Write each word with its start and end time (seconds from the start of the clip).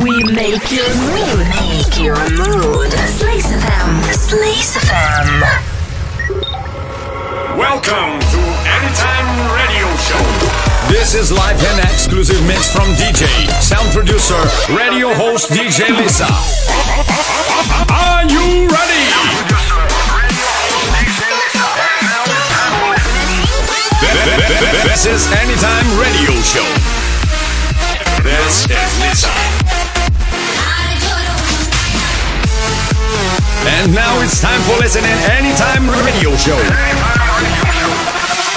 We 0.00 0.24
make 0.24 0.72
your 0.72 0.88
mood. 1.04 1.44
Make 1.52 2.00
your 2.00 2.16
mood. 2.32 2.90
Slice 3.12 3.52
FM. 3.52 4.00
Slice 4.16 4.78
FM. 4.80 5.28
Welcome 7.58 8.16
to 8.32 8.40
Anytime 8.72 9.28
Radio 9.52 9.84
Show. 10.00 10.24
This 10.88 11.14
is 11.14 11.30
live 11.30 11.60
and 11.62 11.80
exclusive 11.90 12.40
mix 12.46 12.72
from 12.72 12.88
DJ, 12.96 13.28
sound 13.60 13.92
producer, 13.92 14.40
radio 14.74 15.12
host 15.12 15.50
DJ 15.50 15.90
Lisa. 15.94 16.24
Are 17.92 18.24
you 18.24 18.66
ready? 18.72 19.04
This 24.88 25.04
is 25.04 25.30
Anytime 25.32 25.86
Radio 26.00 26.32
Show. 26.40 26.64
This 28.22 28.64
is 28.70 29.00
Lisa. 29.02 29.61
And 33.64 33.94
now 33.94 34.20
it's 34.20 34.40
time 34.40 34.60
for 34.62 34.76
listening 34.78 35.12
Anytime 35.30 35.88
Radio 36.04 36.34
Show. 36.34 36.56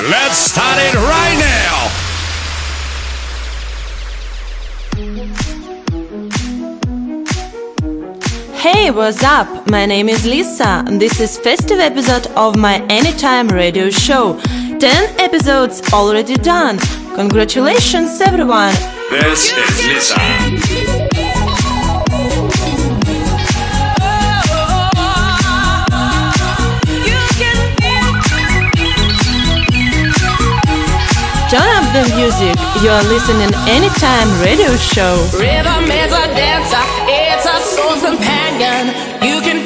Let's 0.10 0.38
start 0.38 0.78
it 0.80 0.96
right 0.96 1.38
now. 1.40 2.06
Hey, 8.58 8.90
what's 8.90 9.22
up? 9.22 9.70
My 9.70 9.86
name 9.86 10.10
is 10.10 10.26
Lisa, 10.26 10.84
and 10.88 11.00
this 11.00 11.20
is 11.20 11.38
festive 11.38 11.80
episode 11.80 12.26
of 12.36 12.56
my 12.56 12.84
Anytime 12.90 13.48
radio 13.50 13.92
show. 13.92 14.40
10 14.80 15.20
episodes 15.20 15.84
already 15.94 16.36
done. 16.36 16.80
Congratulations, 17.14 18.20
everyone! 18.22 18.74
This 19.12 19.54
is 19.54 19.86
Lisa. 19.86 21.15
The 31.96 32.04
music. 32.18 32.60
You 32.84 32.90
are 32.90 33.04
listening 33.08 33.56
Anytime 33.72 34.28
radio 34.44 34.76
show. 34.76 35.16
Rhythm 35.32 35.88
is 35.88 36.12
a 36.12 36.28
dancer, 36.36 36.84
it's 37.08 37.48
a 37.48 37.56
soul's 37.64 38.04
companion. 38.04 38.92
You 39.24 39.40
can 39.40 39.65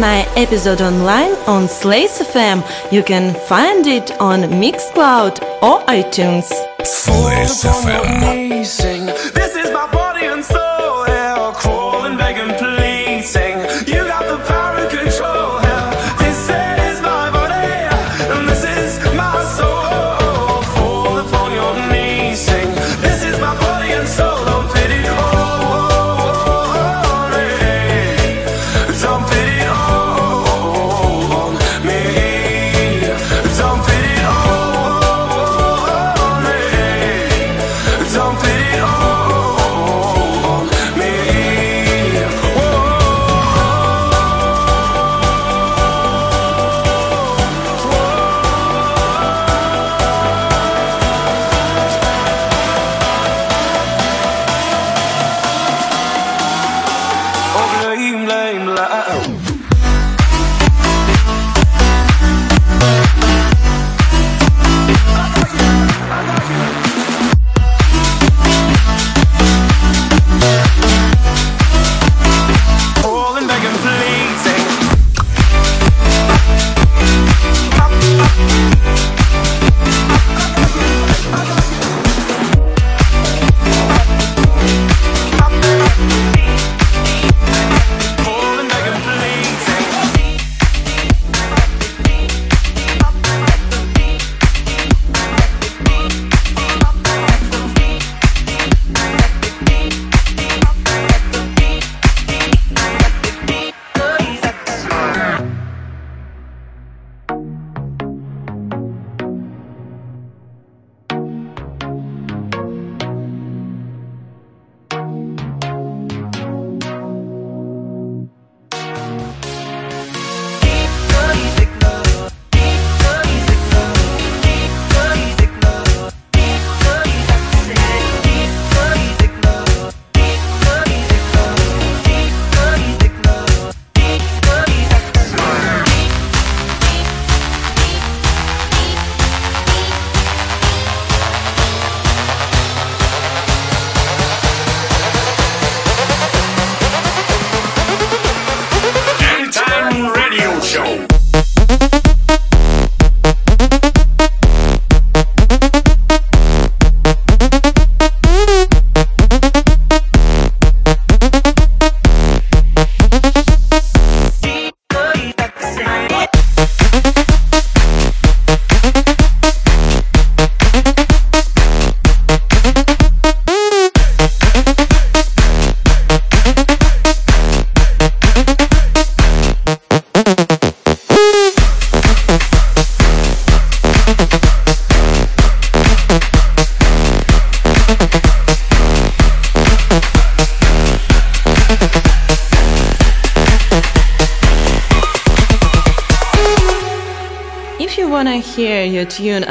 my 0.00 0.26
episode 0.36 0.80
online 0.80 1.32
on 1.46 1.68
Slays 1.68 2.18
FM. 2.20 2.62
You 2.92 3.02
can 3.02 3.34
find 3.46 3.86
it 3.86 4.10
on 4.20 4.40
Mixcloud 4.42 5.40
or 5.62 5.80
iTunes. 5.86 6.46
Slays 6.84 7.64
FM. 7.64 8.45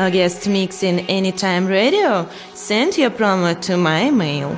guest 0.09 0.47
mix 0.47 0.83
in 0.83 0.99
Anytime 0.99 1.67
Radio, 1.67 2.27
send 2.53 2.97
your 2.97 3.09
promo 3.09 3.59
to 3.61 3.77
my 3.77 4.11
mail. 4.11 4.57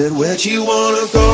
said, 0.00 0.12
Where'd 0.12 0.44
you 0.44 0.64
wanna 0.64 1.04
go? 1.12 1.28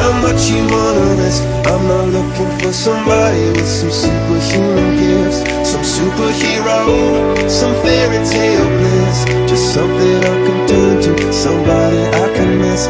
How 0.00 0.12
much 0.20 0.50
you 0.50 0.62
wanna 0.74 1.06
risk? 1.22 1.42
I'm 1.70 1.82
not 1.88 2.06
looking 2.16 2.50
for 2.60 2.72
somebody 2.72 3.44
with 3.56 3.68
some 3.68 3.90
superhuman 3.90 4.90
gifts, 5.02 5.38
some 5.70 5.84
superhero, 5.96 6.78
some 7.48 7.74
fairy 7.82 8.20
tale 8.34 8.68
bliss. 8.78 9.18
Just 9.50 9.74
something 9.74 10.16
I 10.32 10.36
can 10.46 10.60
do 10.72 10.82
to 11.04 11.32
somebody 11.32 12.02
I 12.24 12.26
can 12.36 12.58
miss. 12.58 12.82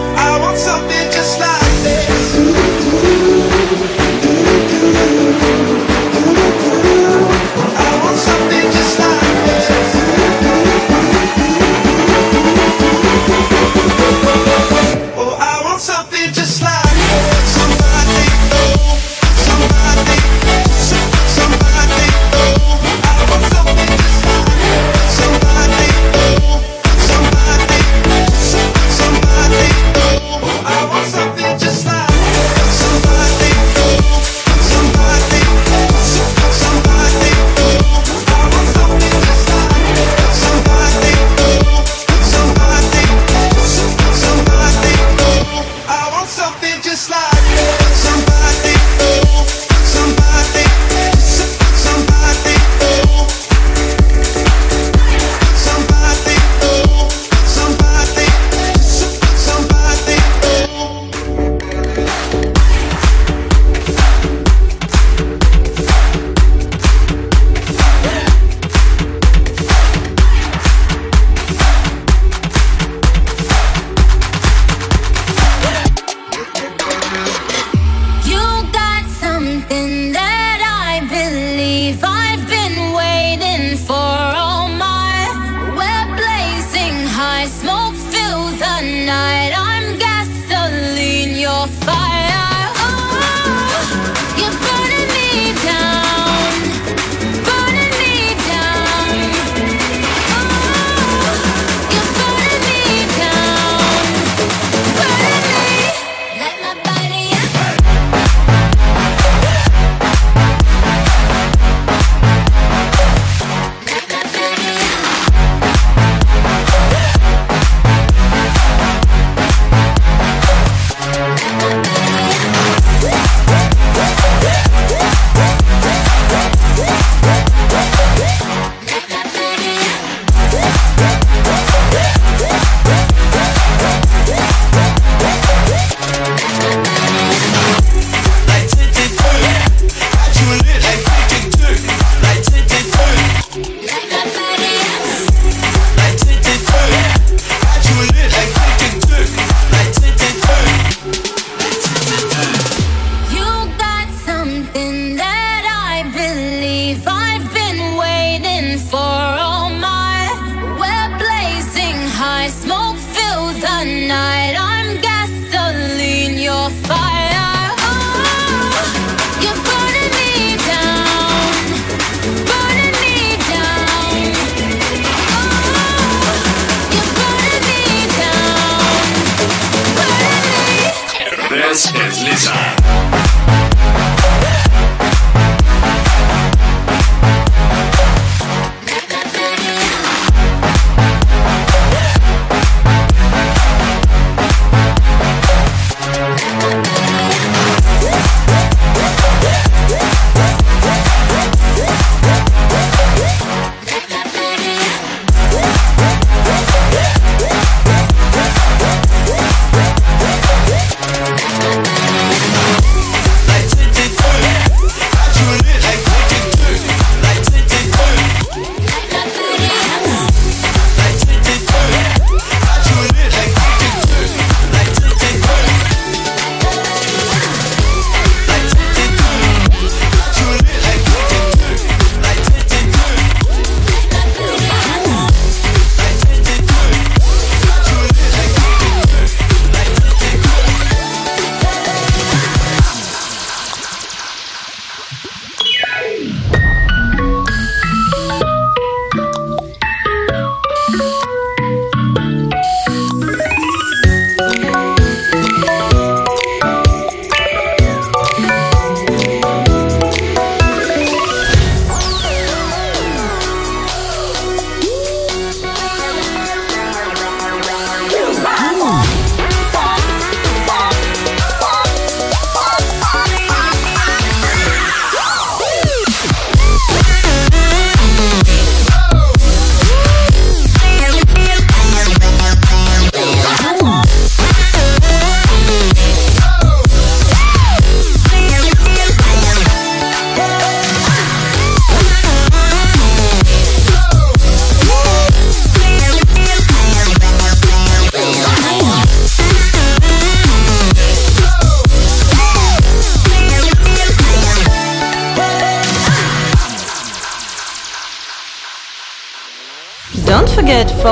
time. 182.35 182.72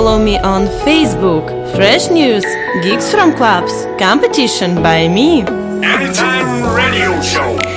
follow 0.00 0.18
me 0.18 0.38
on 0.38 0.64
Facebook. 0.86 1.44
Fresh 1.76 2.08
news, 2.08 2.42
gigs 2.82 3.12
from 3.12 3.36
clubs, 3.36 3.84
competition 3.98 4.82
by 4.82 5.06
me. 5.06 5.42
Anytime 5.82 6.74
radio 6.74 7.20
show. 7.20 7.69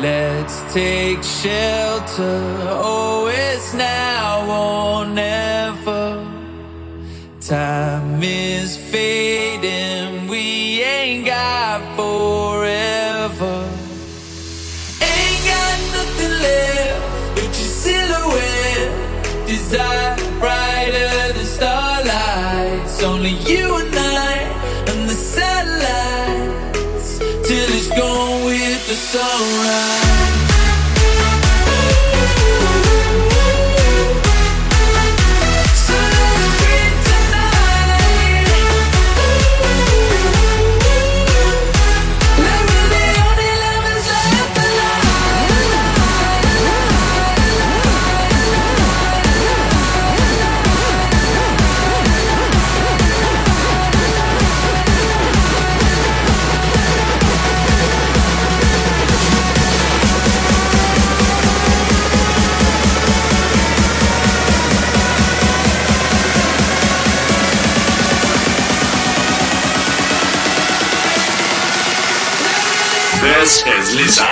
Let's 0.00 0.60
take 0.74 1.22
shelter. 1.22 2.42
Oh, 2.68 3.30
it's 3.32 3.72
now 3.72 5.00
or 5.00 5.06
never. 5.06 6.22
Time 7.40 8.22
is 8.22 8.76
fading. 8.76 9.25
alright. 29.18 30.05
Lisa. 73.96 74.25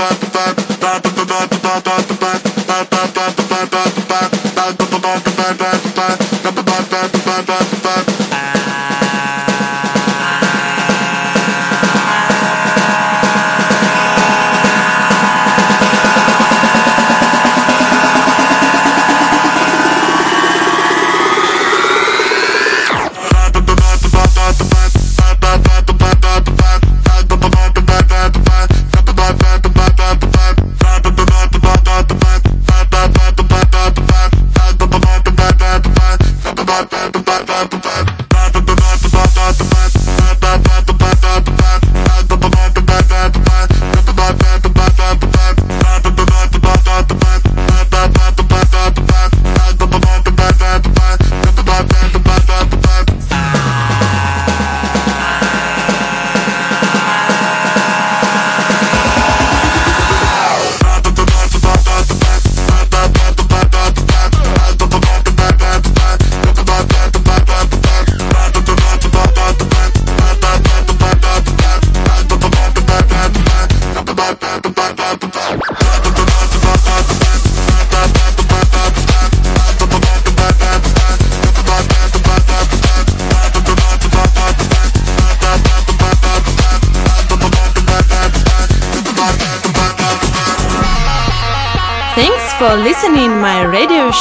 Bye. 0.00 0.29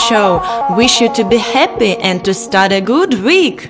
show. 0.09 0.41
Wish 0.75 1.01
you 1.01 1.13
to 1.13 1.23
be 1.23 1.37
happy 1.37 1.95
and 1.97 2.25
to 2.25 2.33
start 2.33 2.71
a 2.71 2.81
good 2.81 3.13
week. 3.23 3.69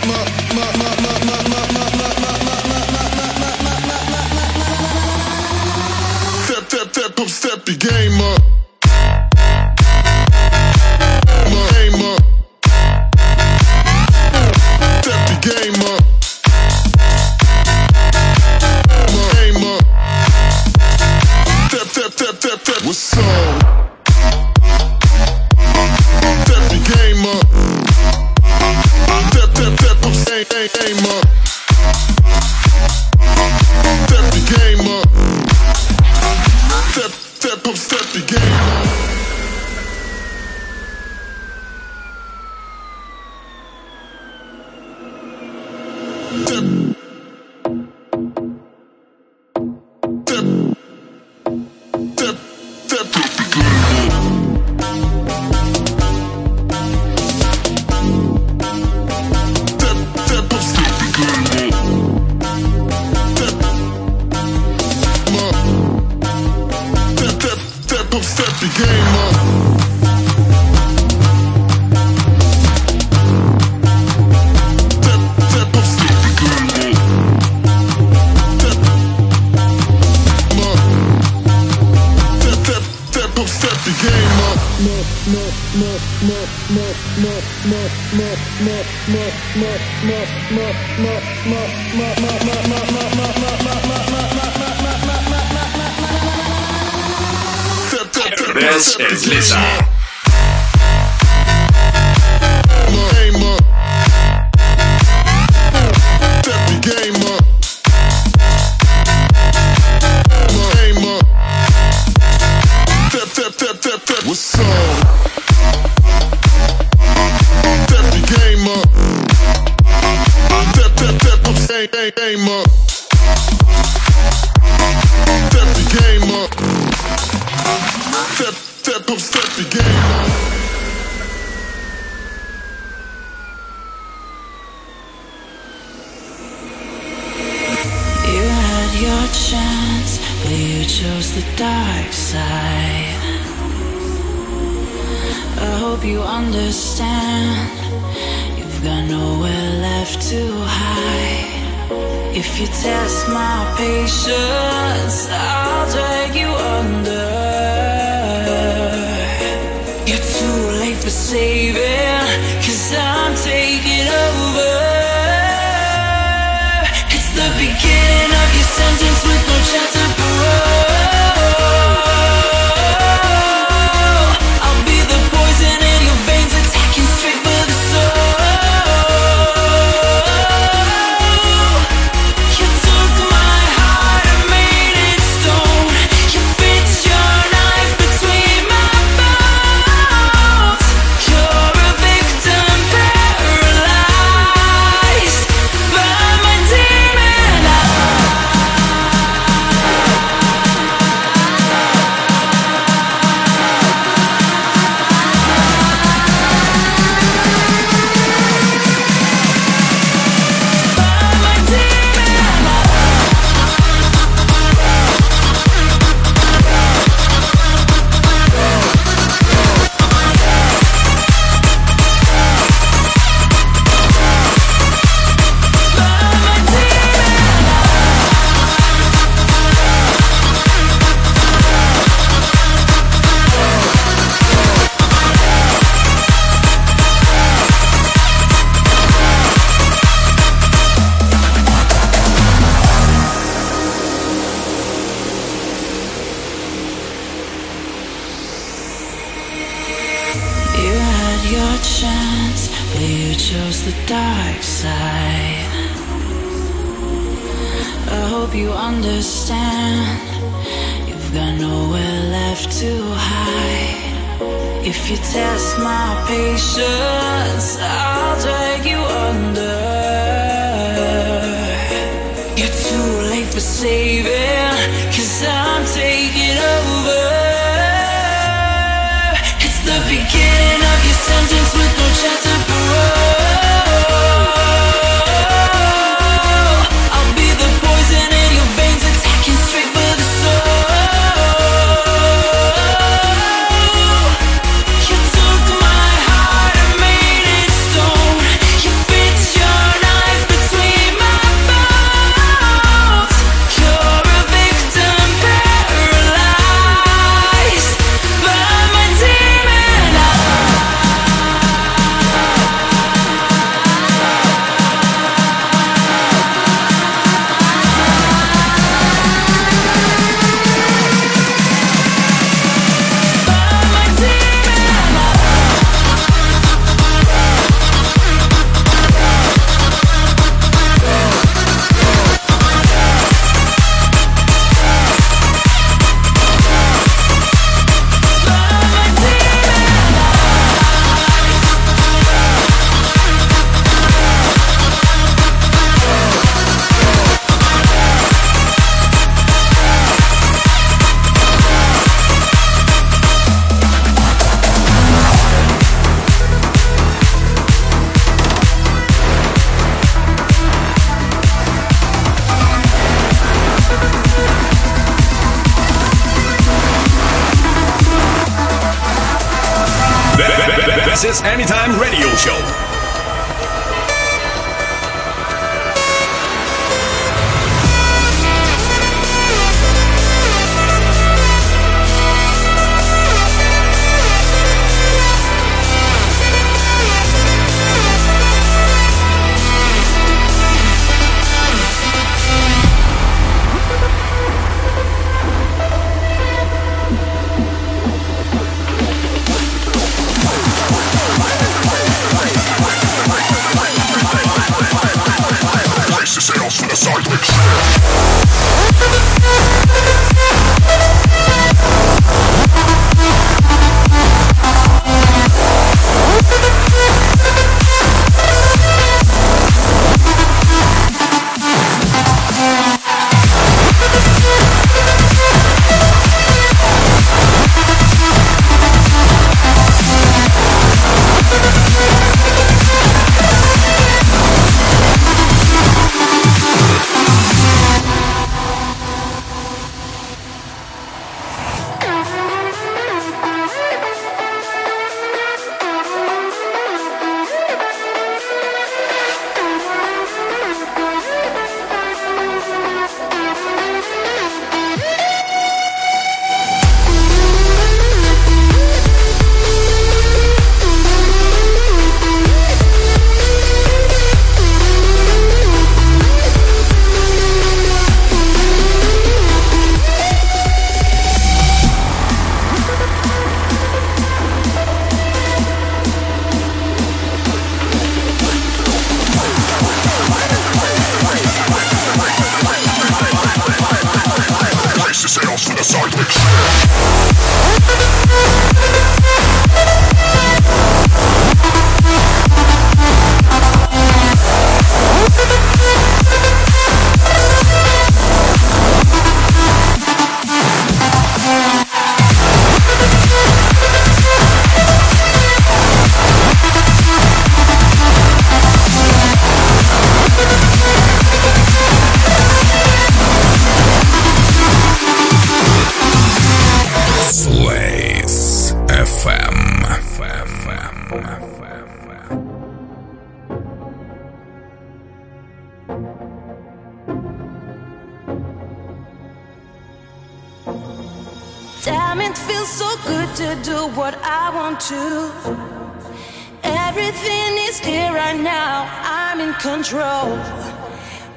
Best 98.54 99.00
es 99.00 99.28
Lisa. 99.28 99.60
Lisa. 99.60 99.93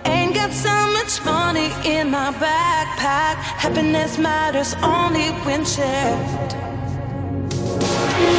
Ain't 0.05 0.35
got 0.35 0.53
so 0.53 0.75
much 0.93 1.25
money 1.25 1.71
in 1.85 2.11
my 2.11 2.31
backpack. 2.33 3.35
Happiness 3.65 4.17
matters 4.19 4.75
only 4.83 5.29
when 5.45 5.65
shared. 5.65 6.51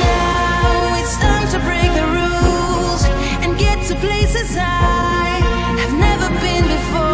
Now 0.07 0.99
it's 0.99 1.17
time 1.17 1.47
to 1.53 1.59
break 1.67 1.91
the 1.99 2.07
rules 2.19 3.03
and 3.43 3.57
get 3.57 3.77
to 3.87 3.95
places 3.95 4.55
I 4.57 5.39
have 5.81 5.93
never 5.93 6.29
been 6.39 6.63
before. 6.75 7.06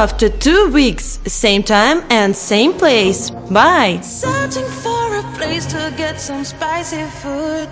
After 0.00 0.30
two 0.30 0.70
weeks, 0.70 1.20
same 1.26 1.62
time 1.62 2.02
and 2.08 2.34
same 2.34 2.72
place. 2.72 3.28
Bye. 3.50 4.00
Searching 4.00 4.70
for 4.84 5.06
a 5.22 5.22
place 5.36 5.66
to 5.66 5.92
get 5.94 6.18
some 6.18 6.42
spicy 6.42 7.04
food. 7.20 7.68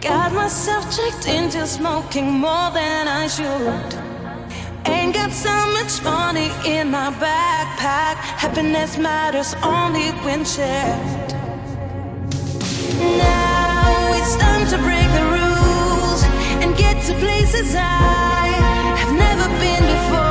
Got 0.00 0.32
myself 0.32 0.82
tricked 0.96 1.28
into 1.28 1.64
smoking 1.64 2.28
more 2.46 2.70
than 2.72 3.06
I 3.06 3.28
should. 3.28 3.90
Ain't 4.92 5.14
got 5.14 5.30
so 5.30 5.56
much 5.76 6.02
money 6.02 6.50
in 6.74 6.90
my 6.90 7.10
backpack. 7.24 8.16
Happiness 8.42 8.98
matters 8.98 9.54
only 9.62 10.08
when 10.24 10.44
shared. 10.44 11.30
Now 12.98 14.18
it's 14.18 14.34
time 14.46 14.64
to 14.72 14.76
break 14.88 15.08
the 15.18 15.26
rules 15.38 16.20
and 16.62 16.76
get 16.76 16.96
to 17.06 17.14
places 17.24 17.76
I 17.76 18.48
have 19.00 19.12
never 19.24 19.46
been 19.60 19.84
before. 19.94 20.25